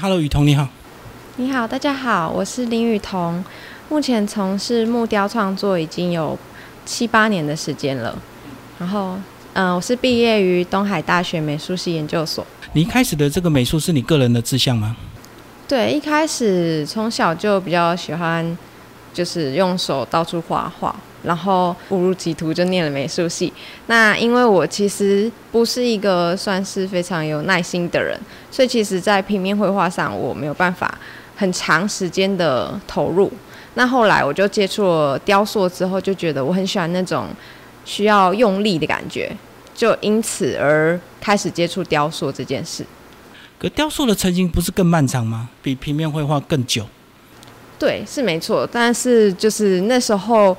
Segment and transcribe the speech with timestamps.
[0.00, 0.66] ，Hello，雨桐你好。
[1.36, 3.44] 你好，大家好，我是林雨桐，
[3.90, 6.38] 目前从事木雕创作已经有
[6.86, 8.16] 七八年的时间了。
[8.78, 9.18] 然后，
[9.52, 12.46] 嗯，我是毕业于东海大学美术系研究所。
[12.72, 14.96] 你一开始的这个美术是你个人的志向吗？
[15.68, 18.56] 对，一开始从小就比较喜欢，
[19.12, 23.52] 就是用手到处画画，然后误入歧途就念了美术系。
[23.86, 28.18] 那因为我其实不是一个算是非常有耐心的人，
[28.50, 30.98] 所以其实在平面绘画上我没有办法
[31.36, 33.30] 很长时间的投入。
[33.74, 37.28] 那后来我就接触了雕塑之后，就觉得我很喜欢那种
[37.84, 39.30] 需要用力的感觉，
[39.74, 42.84] 就因此而开始接触雕塑这件事。
[43.58, 45.50] 可雕塑的成型不是更漫长吗？
[45.62, 46.84] 比平面绘画更久。
[47.78, 48.68] 对，是没错。
[48.70, 50.56] 但是就是那时候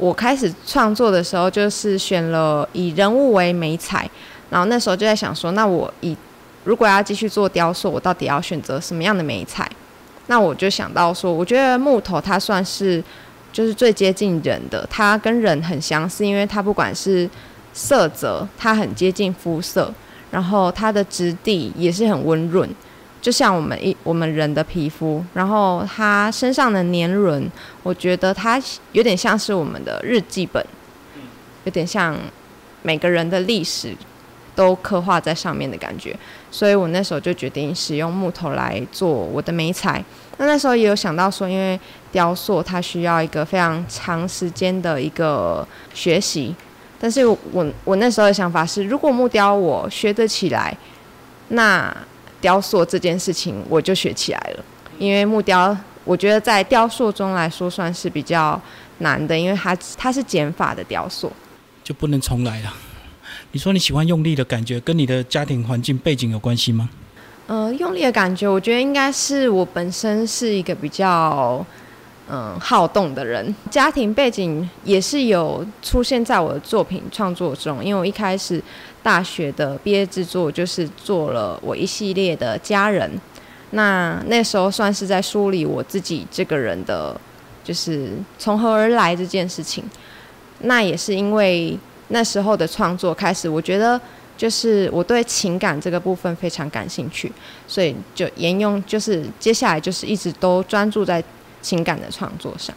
[0.00, 4.10] 我开始创作的时候，就是选了以人物为美彩，
[4.48, 6.16] 然后那时候就在想说，那我以
[6.64, 9.70] 如果要继续做雕塑，我到底要选择什么样的美彩？
[10.26, 13.02] 那我就想到说，我觉得木头它算是
[13.52, 17.28] 就是最接近人的，它跟人很相似，因为它不管是
[17.74, 19.92] 色泽，它很接近肤色。
[20.30, 22.68] 然后它的质地也是很温润，
[23.20, 25.24] 就像我们一我们人的皮肤。
[25.34, 27.50] 然后它身上的年轮，
[27.82, 28.60] 我觉得它
[28.92, 30.64] 有点像是我们的日记本，
[31.64, 32.16] 有点像
[32.82, 33.94] 每个人的历史
[34.54, 36.16] 都刻画在上面的感觉。
[36.50, 40.04] 所以我那时候就决定使用木头来做我的眉彩。
[40.38, 41.78] 那那时候也有想到说，因为
[42.10, 46.54] 雕塑它需要一个非常长时间的一个学习。
[46.98, 47.38] 但是我
[47.84, 50.76] 我那时候的想法是，如果木雕我学得起来，
[51.48, 51.94] 那
[52.40, 54.64] 雕塑这件事情我就学起来了。
[54.98, 58.60] 因为木雕，我觉得在雕塑中来说算是比较
[58.98, 61.32] 难的，因为它它是减法的雕塑，
[61.82, 62.74] 就不能重来了。
[63.52, 66.88] 你说你喜欢用力的感觉，跟你的家庭环境背景有关系吗？
[67.46, 71.64] 呃，用力的感觉，我觉得应该是我本身是一个比较。
[72.32, 77.84] 嗯，好动的人，家庭背景也是有出现在我的作品创作中。
[77.84, 78.62] 因为我一开始
[79.02, 83.10] 大学的毕业制作就是做了我一系列的家人，
[83.70, 87.18] 那那时候算是在梳理我自己这个人的，
[87.64, 89.84] 就是从何而来这件事情。
[90.60, 91.78] 那也是因为
[92.08, 94.00] 那时候的创作开始，我觉得
[94.36, 97.32] 就是我对情感这个部分非常感兴趣，
[97.66, 101.22] 所以就沿用，就是接下来就是一直都专注在。
[101.62, 102.74] 情感的创作上，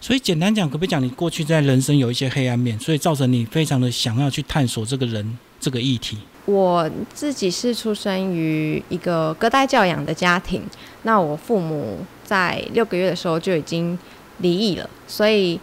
[0.00, 6.18] 所以简单讲，可不可以讲你过去在人生有一些黑暗面，所以造成你非常的想要去探索这个人这个议题？
[6.46, 10.62] 我自己是出生于一个隔代教养的家庭，
[11.02, 13.98] 那我父母在六个月的时候就已经
[14.38, 15.58] 离异了，所以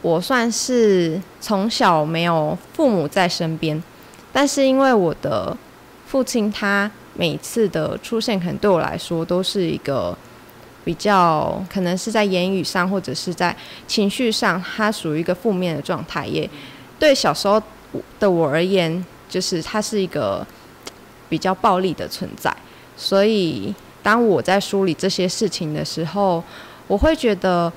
[0.00, 3.82] 我算是从小没有父母在身边，
[4.32, 5.56] 但是因为我的
[6.06, 10.16] 父亲他每次的出现，可能对我来说都是一个。
[10.84, 13.56] 比较可能是在言语上，或者是在
[13.86, 16.26] 情绪上，它属于一个负面的状态。
[16.26, 16.48] 也
[16.98, 17.62] 对小时候
[18.18, 20.44] 的我而言，就是它是一个
[21.28, 22.52] 比较暴力的存在。
[22.96, 23.72] 所以，
[24.02, 26.42] 当我在梳理这些事情的时候，
[26.88, 27.72] 我会觉得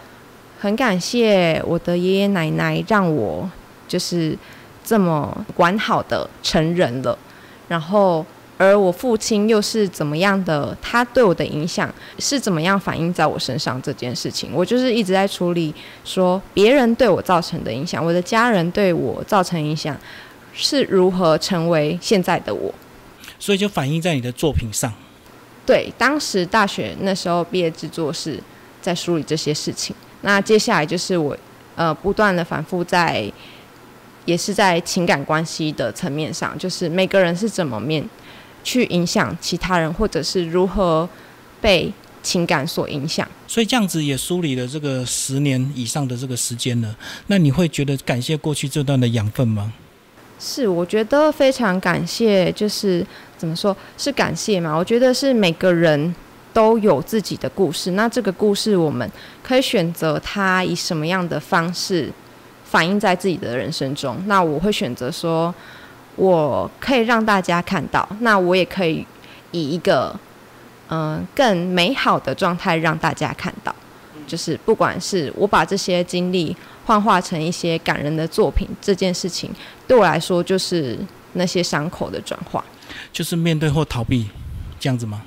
[0.59, 3.49] 很感谢我的爷爷奶奶，让我
[3.87, 4.37] 就是
[4.83, 7.17] 这么完好的成人了。
[7.67, 8.25] 然后。
[8.57, 10.75] 而我父亲又是怎么样的？
[10.81, 14.49] 他对我的影响是怎么样反映在我身上这件事情？
[14.53, 15.73] 我就是一直在处理
[16.05, 19.97] 说别人对我造成的影响，我的家人对我造成影响
[20.53, 22.73] 是如何成为现在的我。
[23.37, 24.93] 所以就反映在你的作品上。
[25.65, 28.41] 对，当时大学那时候毕业制作是
[28.81, 29.93] 在梳理这些事情。
[30.21, 31.37] 那接下来就是我
[31.75, 33.29] 呃不断的反复在，
[34.23, 38.07] 也是在情感关系的层面上，就是每个人是怎么面。
[38.65, 41.07] 去影响其他人，或者是如何
[41.61, 41.93] 被
[42.23, 43.25] 情感所影响。
[43.47, 46.93] 所以这样子也梳理了这个十年以上的这个时间了。
[47.27, 49.71] 那你会觉得感谢过去这段的养分吗？
[50.39, 52.51] 是，我觉得非常感谢。
[52.53, 53.05] 就是
[53.37, 54.75] 怎么说，是感谢嘛？
[54.75, 56.13] 我觉得是每个人
[56.51, 57.91] 都有自己的故事。
[57.91, 59.09] 那这个故事，我们
[59.43, 62.11] 可以选择它以什么样的方式
[62.63, 64.17] 反映在自己的人生中。
[64.25, 65.53] 那我会选择说。
[66.15, 69.05] 我可以让大家看到，那我也可以
[69.51, 70.17] 以一个
[70.89, 73.75] 嗯更美好的状态让大家看到，
[74.25, 79.51] 就是不管是我把这些经历幻化成一些感人的作品，这件事情
[79.87, 80.97] 对我来说就是
[81.33, 82.63] 那些伤口的转化，
[83.11, 84.27] 就是面对或逃避
[84.79, 85.21] 这样子吗？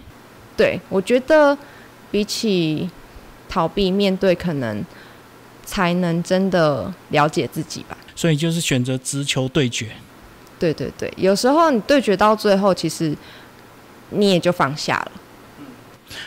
[0.56, 1.56] 对，我觉得
[2.10, 2.88] 比起
[3.48, 4.84] 逃避，面对可能
[5.64, 7.96] 才能真的了解自己吧。
[8.16, 9.90] 所以就是选择直球对决。
[10.58, 13.14] 对对对，有时候你对决到最后，其实
[14.10, 15.12] 你也就放下了。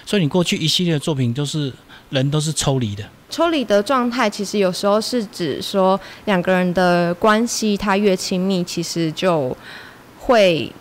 [0.05, 1.73] 所以你过去一系列的作品都是
[2.09, 3.03] 人都是抽离的。
[3.29, 9.55] 抽离的状态，其实有时候是指说两个人的关系，它越亲密，其实就
[10.19, 10.71] 会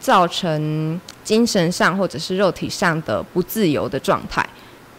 [0.00, 4.46] 造成精神上或者是肉体上的不自由的状态。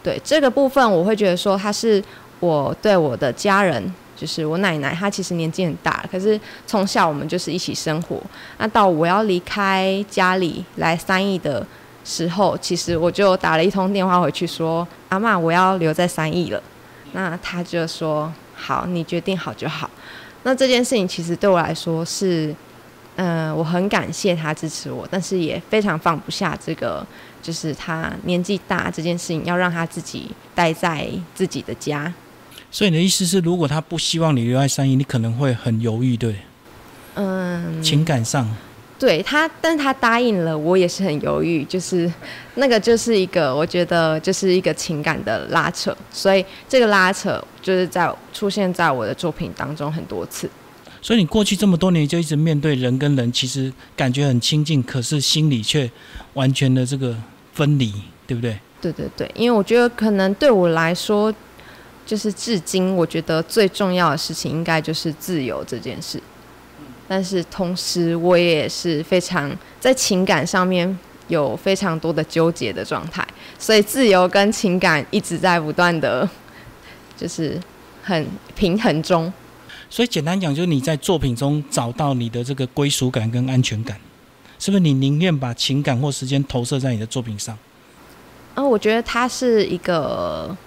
[0.03, 2.01] 对这个部分，我会觉得说，他是
[2.39, 6.37] 我对我的家人，就是我奶奶，她其实年纪很大，可是
[6.67, 8.21] 从小我们就是一起生活。
[8.57, 11.65] 那到我要离开家里来三义的
[12.03, 16.61] 时候，其实我就打了一通电话回去说：“阿妈，我要留在三义了。”
[17.13, 19.89] 那他就说：“好，你决定好就好。”
[20.43, 22.53] 那这件事情其实对我来说是，
[23.15, 27.05] 嗯，我很感谢他支持我，但是也非常放不下这个，
[27.41, 32.11] 就是他年纪大这件事情，要让他自己待在自己的家。
[32.71, 36.35] 所以你的意思是，如果他不希望你留在三义，你可能会很犹豫，对？
[37.15, 38.47] 嗯，情感上。
[38.99, 42.11] 对他，但是他答应了，我也是很犹豫，就是
[42.55, 50.49] 那个就是一个，我觉得就是一个情感的拉扯，所以这个拉扯就是在出现在我的作品当中很多次。
[51.01, 55.89] 所以你过去这么多年就一直面对人跟人，其实感觉很亲近，可是心里却
[56.33, 57.15] 完全的这个
[57.53, 57.93] 分离，
[58.27, 58.59] 对不对？
[58.81, 61.33] 对对对，因为我觉得可能对我来说，
[62.09, 66.19] 就是至今我觉得最重要的事情，应该就是自由这件事。
[67.07, 70.97] 但是同时，我也是非常在情感上面
[71.27, 73.23] 有非常多的纠结的状态，
[73.59, 76.27] 所以自由跟情感一直在不断的，
[77.15, 77.61] 就是
[78.01, 78.25] 很
[78.55, 79.31] 平衡中。
[79.87, 83.95] 所以简单讲，就是你在作品中找到你的这个归属感跟安全感，
[84.57, 84.79] 是不是？
[84.81, 87.55] 你宁愿把情感或时间投射在你的作品上？
[88.55, 90.57] 啊，我觉得它是一个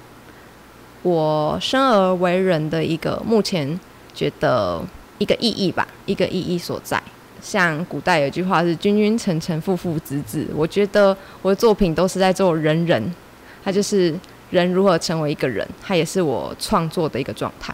[1.03, 3.79] 我生而为人的一个目前
[4.15, 4.83] 觉得。
[5.19, 7.01] 一个意义吧，一个意义所在。
[7.41, 13.15] 像古代有句话是“君君臣臣，父父子子”，我觉得我的作品都是在做人人，
[13.63, 14.13] 他就是
[14.51, 17.73] 人如何成为一个人，他也是我创作的一个状态。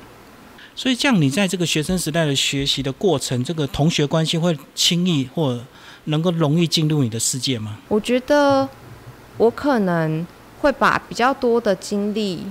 [0.76, 5.58] 所以，这样你在这个学生时代的学习的过程，这个同学关系会轻易或
[6.04, 7.78] 能够容易进入你的世界吗？
[7.88, 8.68] 我觉得
[9.38, 10.26] 我可能
[10.60, 12.42] 会把比较多的精力。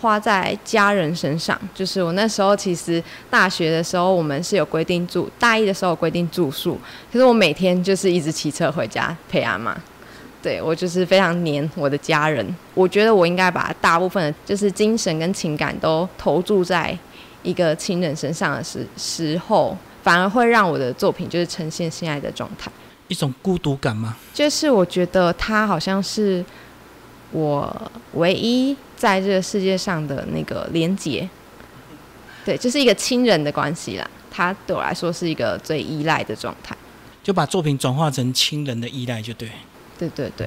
[0.00, 6.78] 花在家人身上，就是我那时候其实大学的时候，我们是有规定住，大一的时候有规定住宿，
[7.12, 9.76] 可是我每天就是一直骑车回家陪阿妈，
[10.42, 12.56] 对我就是非常黏我的家人。
[12.74, 16.96] 我觉得我应该把大部分的，就是精神跟情感都投注在
[17.42, 22.70] 一个亲人身上的时时候，反而会让我的作品就是呈现现在的状态。
[23.08, 24.16] 一种孤独感吗？
[24.32, 26.42] 就是我觉得他好像是。
[27.32, 27.72] 我
[28.14, 31.26] 唯一在这个世界上的那个连接，
[32.44, 34.06] 对，就是一个亲人的关系啦。
[34.30, 36.76] 他对我来说是一个最依赖的状态，
[37.22, 39.48] 就把作品转化成亲人的依赖，就对。
[39.98, 40.46] 对对对，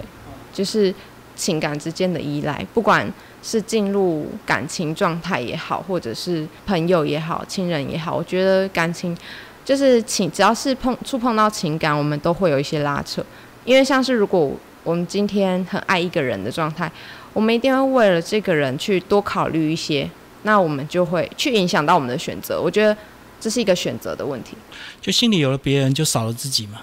[0.54, 0.94] 就是
[1.36, 3.12] 情感之间的依赖，不管
[3.42, 9.18] 是进入感情状态也好，或者是朋友也好，亲人也好，我觉得感情
[9.66, 13.26] 就是情，只要是碰触碰到情感，我们都会有一些拉扯，
[13.66, 14.56] 因为像是如果。
[14.86, 16.92] 我们今天很爱一个人的状态，
[17.34, 20.10] 我们一定会为了这个人去多考虑一些，
[20.44, 22.62] 那我们就会去影响到我们的选择。
[22.62, 22.96] 我觉得
[23.40, 24.56] 这是一个选择的问题。
[25.02, 26.82] 就心里有了别人，就少了自己嘛。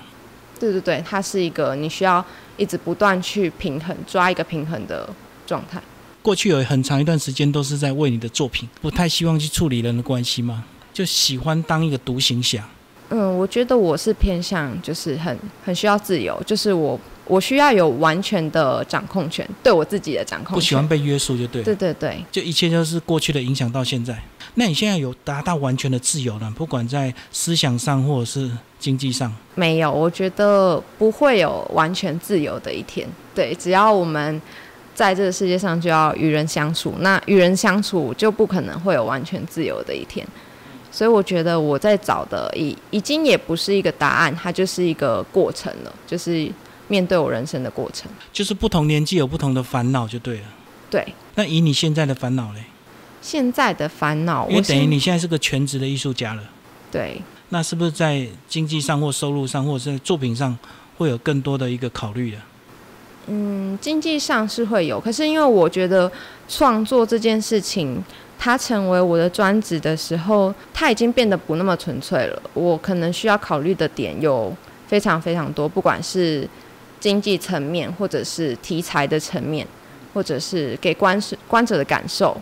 [0.58, 2.25] 对对对，它是一个你需要
[2.56, 5.08] 一直不断去平衡、抓一个平衡的
[5.47, 5.81] 状态。
[6.20, 10.65] 过去有很长一段时间都是在为你的作品，不太希望去处理人的关系吗？
[10.93, 12.69] 就喜欢当一个独行侠。
[13.10, 16.98] 嗯，我觉得我是偏向就是很很需要自由，就是我。
[17.31, 20.56] 我需要有完全的掌控权，对我自己的掌控。
[20.56, 21.63] 不喜欢被约束就对。
[21.63, 24.20] 对对对，就一切都是过去的影响到现在。
[24.55, 26.53] 那你现在有达到完全的自由了？
[26.56, 29.32] 不管在思想上或者是经济上？
[29.55, 33.08] 没有，我觉得不会有完全自由的一天。
[33.32, 34.43] 对，只要我们
[34.93, 40.27] 在这个世界上就要与人相处，那与人相处就不可能会有完全自由的一天。
[40.91, 46.51] 所以我觉得我在找的已已经也不是一个答案，它就是一个过程了，就是。
[46.91, 50.44] 面对我人生的过程，就是不同年纪有不同的烦恼，就对了。
[50.91, 51.06] 对。
[51.37, 52.65] 那以你现在的烦恼嘞？
[53.23, 56.43] 现在的烦恼，因为等于你现在是个全职的艺术家了。
[56.91, 57.23] 对。
[57.51, 60.59] 那是不是在经济上或收入上，或者是作品上，
[60.99, 62.39] 会有更多的一个考虑的？
[63.29, 66.11] 嗯，经济上是会有，可是因为我觉得
[66.49, 68.03] 创作这件事情，
[68.37, 72.43] 它成为我的专职的时候，它已经变得不那么纯粹了。
[72.53, 74.53] 我可能需要考虑的点有
[74.89, 76.49] 非常非常多，不管是。
[77.00, 79.66] 经济层面，或者是题材的层面，
[80.14, 82.40] 或者是给观观者的感受，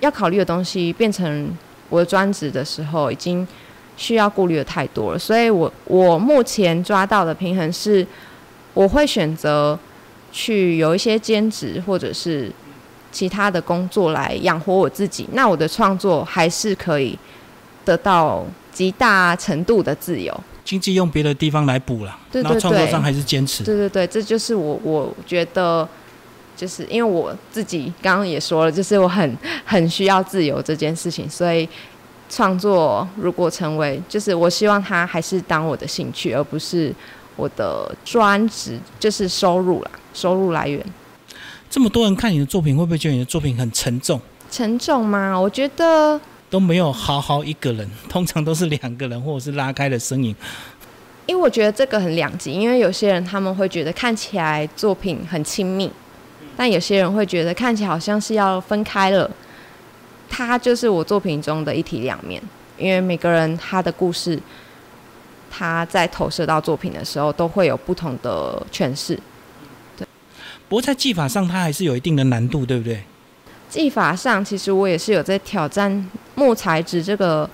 [0.00, 1.54] 要考虑的东西，变成
[1.90, 3.46] 我的专职的时候，已经
[3.96, 5.18] 需要顾虑的太多了。
[5.18, 8.06] 所以我我目前抓到的平衡是，
[8.72, 9.78] 我会选择
[10.32, 12.50] 去有一些兼职或者是
[13.12, 17.18] 其他的工作来养活我自己，那我的创作还是可以
[17.84, 20.34] 得到极大程度的自由。
[20.64, 23.64] 经济用别的地方来补了，对对然后创作对上还是坚持。
[23.64, 25.88] 对对对，这就是我我觉得，
[26.56, 31.68] 就是因为我自己刚刚也说了，就是我很很需要自由这件事情，所以
[32.30, 36.94] 创作如果成为，就是我希望它还是当我的兴趣，而不是
[37.36, 40.84] 我的专职，就是收入啦，收入来源。
[41.68, 44.20] 这么多人看你的作品，会不会觉得你的作品很沉重？
[44.50, 45.38] 沉重吗？
[45.38, 46.20] 我觉得
[46.52, 50.36] 都没有好好一个人，通常都是两个人，或者是拉开的身影。
[51.24, 55.90] 因为我觉得这个很两极，因为有些人他们会觉得看起来作品很亲密，
[56.54, 59.30] 但有些人会觉得看起来好像是要分开了。
[60.28, 62.42] 它就是我作品中的一体两面，
[62.76, 64.38] 因为每个人他的故事，
[65.50, 69.18] 他在投射到作品的时候，都会有不同的诠释。
[69.96, 70.06] 对
[70.68, 73.02] 不过在技法上，它还是有一定的难度，对不对？
[73.72, 77.48] 技法上，其实我也是有在挑战木材质这个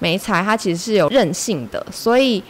[0.00, 2.42] 媒材，它其实是有韧性的，所以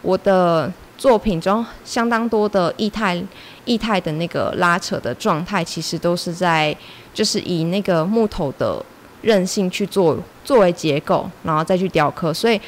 [0.00, 3.22] 我的作品中相当多的液态
[3.66, 6.74] 液态的那个拉扯的状态，其实都是在
[7.12, 8.82] 就是以那个木头的
[9.20, 12.58] 韧性去做作为结构，然后再去雕刻，所以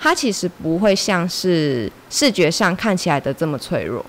[0.00, 4.02] 它其实不会像是视觉上看起来的这么脆弱。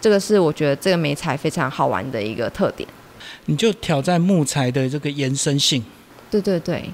[0.00, 2.88] 这个是我觉得这个媒材非常好玩的一个特点。
[3.46, 5.84] 你就挑战木材的这个延伸性。
[6.30, 6.90] 对对对，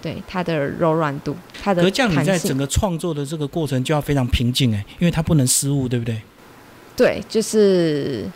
[0.00, 6.20] 对它的柔软度，它的可是这样你在整个创作的这个过程就要非常平静哎，因为它不能失误，对不对？
[6.96, 8.30] 对，就是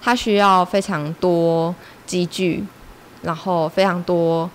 [0.00, 1.74] 它需要非常多
[2.06, 2.64] 积聚，
[3.22, 4.50] 然后非常多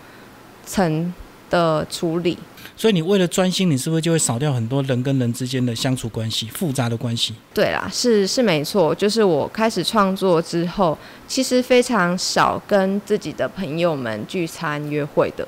[0.66, 1.14] 层
[1.56, 2.38] 的处理。
[2.78, 7.34] 所以你为了专心，你是不是就会少掉很多人跟人之间的相处关系、复杂的关系？
[7.54, 15.48] 对啦，是是没错，就是我开始创作之后，其实非常少跟自己的朋友们聚餐约会的。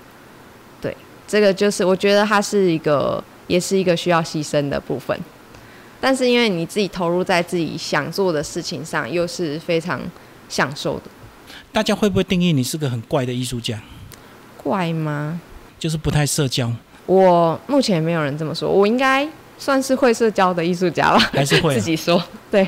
[0.80, 0.96] 对，
[1.28, 5.20] 这个就是我觉得它是一个，也是一个需要牺牲的部分。
[6.00, 10.00] 但是因为你自己投入在自己想做的事情上，又是非常
[10.48, 11.04] 享受的。
[11.74, 13.82] 大家会不会定义你是个很怪的艺术家？
[14.64, 15.42] 怪吗？
[15.80, 16.72] 就是不太社交，
[17.06, 21.84] 我目前没有人这么说，我应该算是会社交的艺术家吧，还是会、自啊？
[21.84, 22.24] 己说。
[22.50, 22.68] 对，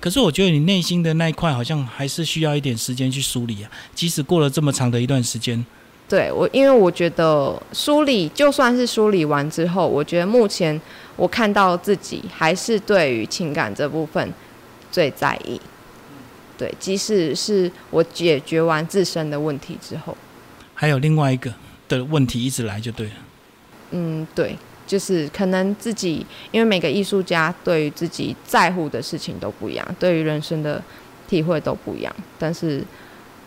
[0.00, 3.70] 可是我觉得你内心的那一块好像还是需要一点时间去梳理啊。
[3.94, 5.64] 即使过了这么长的一段时间，
[6.08, 10.80] 对我，因为我觉得梳理，就算是梳理完之后，我觉得目前
[11.16, 14.32] 我看到自己还是对于情感这部分
[14.90, 15.60] 最在意。
[16.58, 20.16] 对，即使是我解决完自身的问题之后，
[20.74, 21.52] 还有另外一个
[21.98, 23.12] 的问题一直来就对了。
[23.90, 24.56] 嗯，对，
[24.86, 30.82] 就是可能自己，因为每个艺术家对于自己在乎的事情都不一样，对于人生的
[31.28, 32.82] 体会都不一样，但是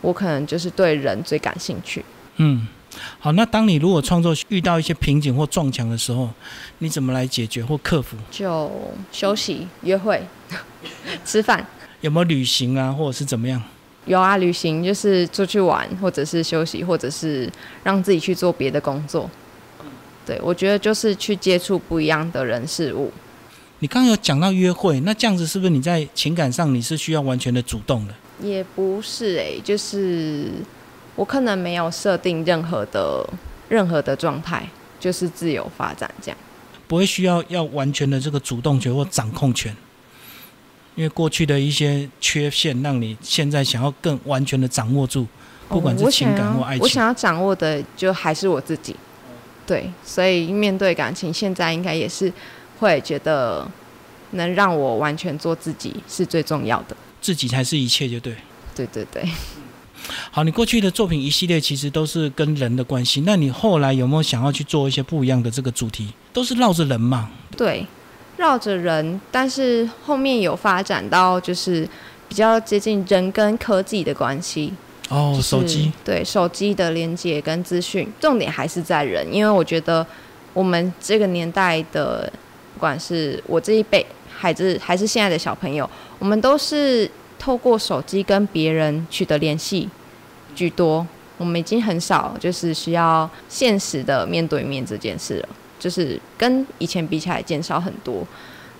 [0.00, 2.04] 我可能就是对人最感兴趣。
[2.36, 2.66] 嗯，
[3.18, 6.30] 好，那当你如果创作遇到一些瓶颈或撞墙的时候，
[6.78, 8.16] 你怎么来解决或克服？
[8.30, 8.70] 就
[9.10, 10.22] 休息、约会、
[11.24, 11.66] 吃饭。
[12.02, 13.60] 有没有旅行啊，或者是怎么样？
[14.06, 17.50] 有啊，旅行就是出去玩，或者是休息，或者是
[17.84, 19.28] 让自己去做别的工作。
[20.24, 23.12] 对，我觉得就是去接触不一样的人事物。
[23.80, 28.14] 你刚刚有讲到约会，那这样子是不是你在情感上你是需要完全的主动的？
[28.40, 30.50] 也不是诶、就是
[31.14, 33.28] 我可能没有设定任何的
[33.68, 36.38] 任何的状态，就是自由发展这样。
[36.86, 39.74] 不会需要要完全的这个主动权或掌控权，
[40.96, 45.26] 因为过去的一些缺陷，让你现在想要更完全的掌握住，
[45.68, 46.82] 不管是情感或爱情。
[46.82, 48.96] 我想要掌握的就还是我自己。
[49.66, 52.32] 对，所以面对感情，现在应该也是
[52.80, 53.66] 会觉得
[54.32, 56.96] 能让我完全做自己是最重要的。
[57.20, 58.34] 自己才是一切，就对。
[58.74, 59.26] 对对对，
[60.30, 66.12] 好，你过去的作品一系列其实都是跟人的关系，那你后来有没有想要去做一些不一样的这个主题？
[66.32, 67.30] 都是绕着人嘛？
[67.56, 67.86] 对，
[68.36, 71.88] 绕着人，但是后面有发展到就是
[72.28, 74.72] 比较接近人跟科技的关系。
[75.08, 80.04] 哦，就是手机，对手机的连接跟资讯，重点还是在人，因为我觉得
[80.52, 82.30] 我们这个年代的，
[82.74, 85.88] 不管是我这一辈孩子，还是现在的小朋友，
[86.18, 89.88] 我们都是透过手机跟别人取得联系
[90.56, 91.06] 居多。
[91.38, 95.48] 我们已经很少就是需要现实的面对面这件事了，
[95.86, 98.26] 就是跟以前比起来减少很多。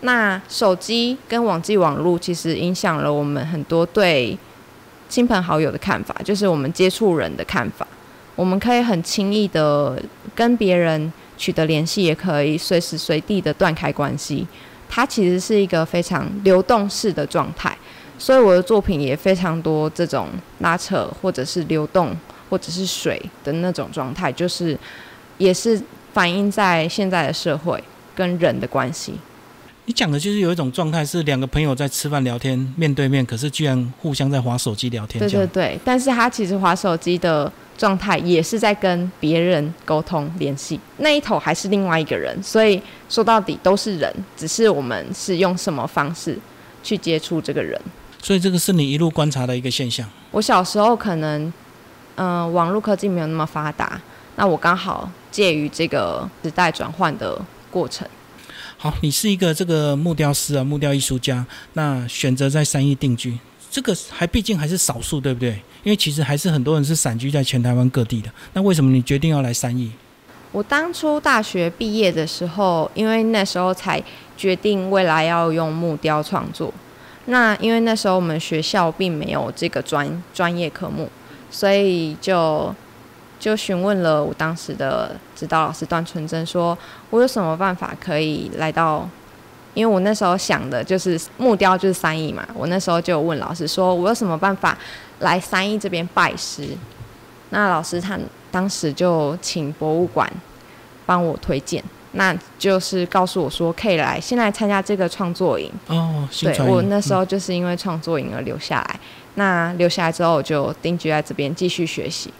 [0.00, 4.36] 那手机跟网际网络其实影响了我们很多对
[5.08, 7.86] 亲朋好友的看法，就是我们接触人的看法。
[8.34, 10.02] 我们可以很轻易的
[10.34, 14.44] 跟别人取得联系，也可以随时随地的断开关系。
[14.88, 17.78] 它其实是一个非常流动式的状态，
[18.18, 22.16] 所以我的作品也非常多这种拉扯或者是流动
[22.50, 24.76] 或者是水的那种状态，就是
[25.38, 25.80] 也是
[26.16, 27.78] 反映在现在的社会
[28.14, 29.12] 跟人的关系。
[29.85, 35.20] 你讲的就是有一种状态，是两个朋友在吃饭聊天，面对面，可是居然互相在划手机聊天。
[35.20, 42.80] 对对对，但是他其实划手机的状态也是在跟别人沟通联系，那一头还是另外一个人，所以
[43.11, 46.38] 说到底都是人，只是我们是用什么方式
[46.82, 47.78] 去接触这个人。
[48.23, 50.08] 所以这个是你一路观察的一个现象。
[50.30, 51.52] 我小时候可能，
[52.14, 54.00] 嗯，网络科技没有那么发达，
[54.37, 57.38] 那我刚好介于这个时代转换的
[57.71, 58.09] 过程。
[58.78, 63.38] 好，你是一个这个木雕师啊，木雕艺术家，那选择在三义定居，
[63.71, 65.50] 这个还毕竟还是少数，对不对？
[65.85, 68.31] 因为其实还是很多人是散居在全台湾各地的。
[68.55, 69.93] 那为什么你决定要来三义？
[70.52, 74.02] 我当初大学毕业的时候，因为那时候才
[74.38, 76.73] 决定未来要用木雕创作。
[77.26, 81.11] 那因为那时候我们学校并没有这个专专业科目，
[81.50, 82.75] 所以就。
[83.38, 86.76] 就询问了我当时的指导老师段纯真，说
[87.11, 89.09] 我有什么办法可以来到？
[89.75, 94.75] 因为我那时候想的就是木雕就是三义嘛，我那时候就问老师说，我有什么办法
[95.19, 96.69] 来三义这边拜师？
[97.50, 98.19] 那老师他
[98.50, 100.33] 当时就请博物馆
[101.05, 105.71] 帮我推荐，那就是告诉我说可以来，先来参加这个创作营。
[105.88, 109.00] 哦，对我那时候就是因为创作营而留下来，
[109.35, 112.33] 那留下来之后我就定居在这边继续学习。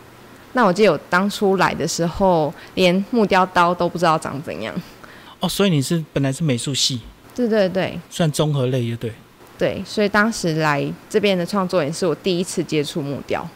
[0.57, 4.75] 那我记得我当初来的时候，连木雕刀都不知道长怎样。
[5.39, 6.99] 哦，所以你是本来是美术系？
[7.35, 9.13] 对对对，算综合类也对。
[9.59, 13.47] 对，所以当时来这边的创作也是我第一次接触木雕。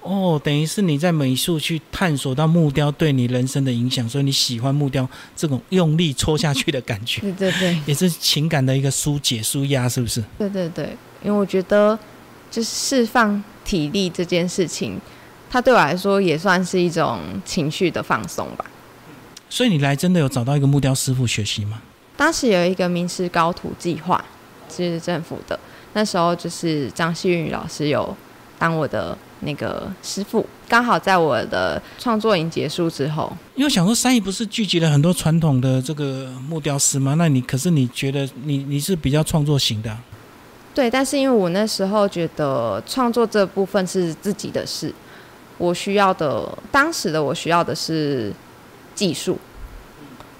[0.00, 7.20] 哦，等于是你在美术去探索到木雕对你人生的影响，所以你喜欢木雕这种用力戳下去的感觉。
[7.32, 10.24] 对对对，也是情感的一个疏解、舒压，是不是？
[10.38, 11.98] 对对对，因为我觉得
[12.50, 14.98] 就是释放体力这件事情。
[15.54, 18.64] 它对我来说也算是一种情绪的放松吧。
[19.48, 21.80] 所以你来真的有找到一个木雕师傅学习吗？
[22.16, 24.24] 当时有一个名师高徒计划，
[24.68, 25.56] 是政府的。
[25.92, 28.16] 那时候就是张希韵老师有
[28.58, 33.32] 当我的那个师傅，刚好在我的创作营结束之后。
[33.54, 37.14] 因为想说三义不是聚集了很多传统的这个木雕师吗？
[37.16, 39.96] 那你可是你觉得你你是比较创作型的？
[40.74, 44.92] 对，但是因为我那时候觉得创作这部分是自己的事。
[45.58, 48.32] 我需要的，当时的我需要的是
[48.94, 49.38] 技术，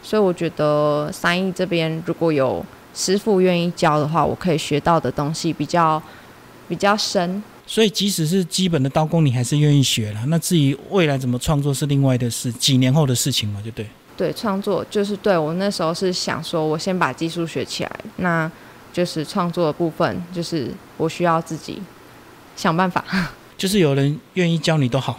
[0.02, 6.02] 所以我觉得三义这边如果有师傅愿意教的话，我可以学到的东西比较
[6.68, 7.42] 比较深。
[7.66, 10.20] 所以即使是基本的刀工，你还是愿意学了。
[10.26, 13.86] 那至于未来怎么创作是另外的事，几年后的事情嘛，就对。
[14.16, 18.50] 对，创作就是对我那时候是想说，我先把技术学起来，那
[18.92, 21.82] 就是创作的部分，就是我需要自己
[22.54, 23.02] 想办法。
[23.56, 25.18] 就是有人愿意教你都好，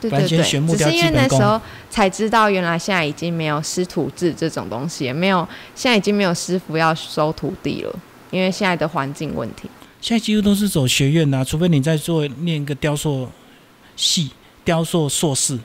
[0.00, 1.60] 对对对，只是因为那时候
[1.90, 7.94] 才知道，原来现在已经没有师徒制这种东西，也没有现在已经没有师傅要收徒弟了，
[8.30, 9.68] 因为现在的环境问题。
[10.00, 13.28] 现在几乎都是走学院呐，除非你在做念一个雕塑
[13.94, 14.30] 系、
[14.64, 15.58] 雕塑硕士，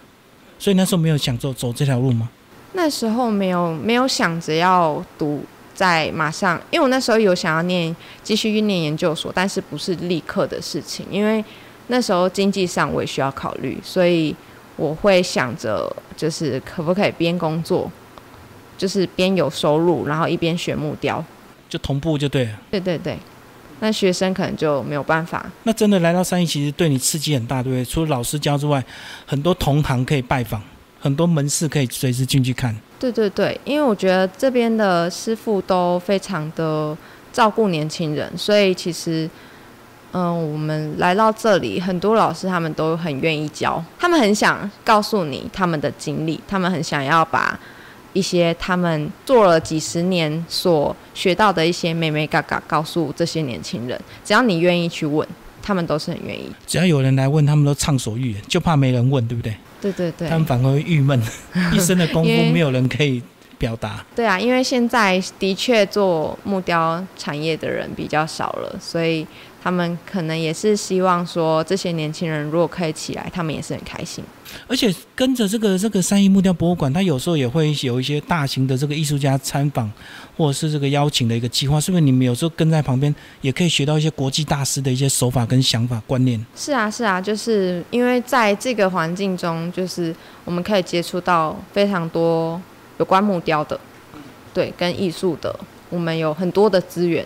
[0.60, 2.30] 所以那时候没有想走走这条路吗？
[2.74, 5.44] 那时候没有没有想着要读
[5.74, 11.44] 在马上，因为我那时候有想要念继续念研究所，但是不是立刻的事情，因为。
[11.92, 14.34] 那时候经济上我也需要考虑，所以
[14.78, 17.92] 我会想着，就是可不可以边工作，
[18.78, 21.22] 就是边有收入，然后一边学木雕，
[21.68, 22.52] 就同步就对了。
[22.72, 23.18] 对对对，
[23.82, 25.46] 那学生可能就没有办法。
[25.64, 27.84] 那真的来到三义，其实对你刺激很大，对不对？
[27.84, 28.82] 除了老师教之外，
[29.26, 30.64] 很多同行可以拜访，
[30.98, 32.74] 很多门市可以随时进去看。
[32.98, 36.98] 对对对，因为我觉得这边的师傅都非常的
[37.34, 39.30] 照顾年轻人，所以其实。
[40.14, 47.58] 嗯，我们来到这里，很多老师他们都很愿意教，他们很想告诉你他们的经历，他们很想要把
[48.12, 53.98] 一些他们做了几十年所学到的一些美美嘎嘎告诉这些年轻人。
[54.26, 55.26] 只要你愿意去问，
[55.64, 56.52] 他们都是很愿意。
[56.68, 59.56] 只要有人来问，他们都畅所欲言，就怕没人问，对不对？
[59.80, 60.28] 对对对。
[60.28, 61.18] 他们反而会郁闷，
[61.72, 63.24] 一生的功夫没有人可以
[63.58, 64.06] 表达。
[64.14, 69.26] 对啊，因为现在的确做木雕产业的人比较少了，所以。
[69.64, 74.24] 他们可能也是希望说，这些年轻人如果可以起来，他们也是很开心。
[74.68, 79.90] 而且跟着这个这个三义木雕博物馆，它有时候也会有一些大型的这个艺术家参访，
[80.36, 82.02] 或者是这个邀请的一个计划，是不是？
[82.02, 86.44] 你们有时候跟在旁边，也可以学到一些国际大师的一些手法跟想法观念。
[86.56, 92.60] 是啊，是啊，就是因为在这个环境中，就是我们可以接触到非常多
[92.98, 93.80] 有关木雕的，
[94.54, 95.58] 对，跟艺术的，
[95.90, 97.26] 我们有很多的资源。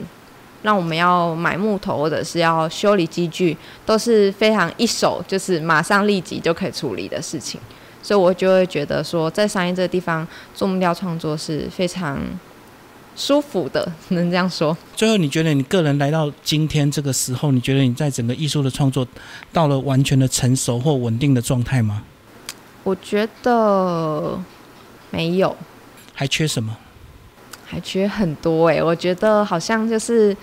[0.62, 7.60] 让我们要买木头或者是要修理机具，都是非常一手就是马上立即就可以处理的事情，
[8.02, 12.20] 所以我就会觉得说，在商业这个地方做木雕创作是非常
[13.16, 14.76] 舒服的，能这样说。
[14.96, 19.08] 最后，你觉得你个人来到今天这个时候，你觉得你在整个艺术的创作
[19.54, 22.04] 到了完全的成熟或稳定的状态吗？
[22.84, 24.38] 我觉得
[25.10, 25.56] 没有，
[26.14, 26.78] 还缺什么？
[27.66, 30.36] 还缺很多诶，我觉得好像就是，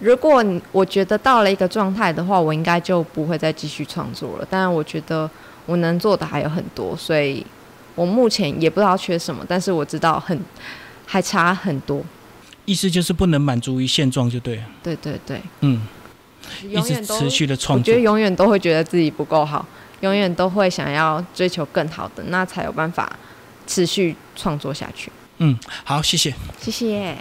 [0.00, 4.46] 如果你我觉得到了一个状态的话，我应该就不会再继续创作了。
[4.48, 5.28] 但我觉得
[5.66, 7.44] 我能做的还有很多，所以
[7.94, 10.38] 我目前也不知道缺什么，但是我知道很
[11.06, 12.02] 还差很多。
[12.66, 14.62] 意思就是不能满足于现状就对了。
[14.82, 15.80] 对对对，嗯，
[16.62, 19.66] 一直持续的创作，我觉得永远都会觉得自己不够好，
[20.00, 23.10] 永远都会想要追求更好的，那才有办法
[23.66, 25.10] 持续创作下去。
[25.40, 27.16] 嗯，好，谢谢，谢谢。